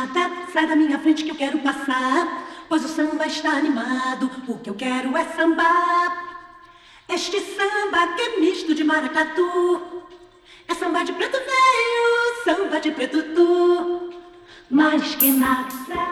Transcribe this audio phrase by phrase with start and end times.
[0.00, 2.64] Nada, sai da minha frente que eu quero passar.
[2.70, 6.48] Pois o samba está animado, o que eu quero é sambar.
[7.06, 9.82] Este samba que é misto de maracatu.
[10.66, 14.14] É samba de preto veio, samba de preto tu.
[14.70, 16.09] Mais que nada.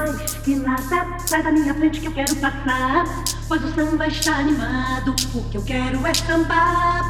[0.00, 3.04] Mais que nada, sai da minha frente que eu quero passar.
[3.46, 7.06] Pois o samba está animado, o que eu quero é sambar.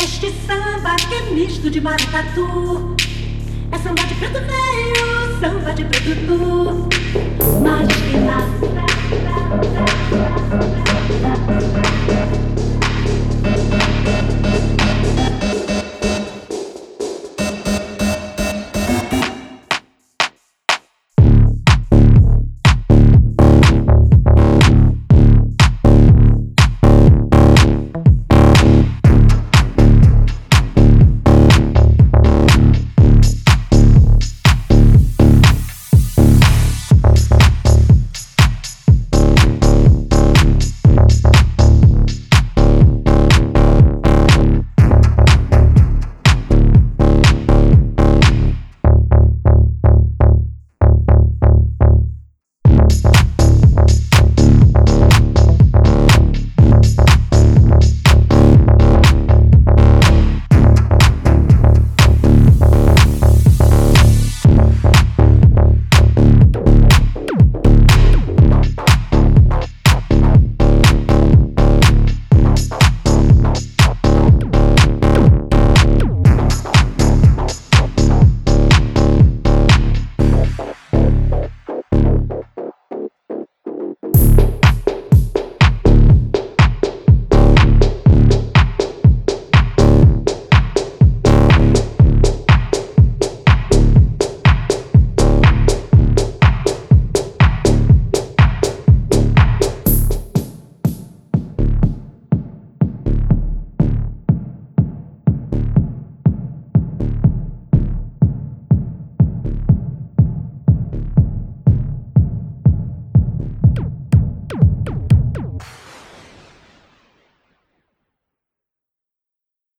[0.00, 2.94] Este samba que é misto de maracatu.
[3.72, 6.79] É samba de preto veio, samba de preto tu.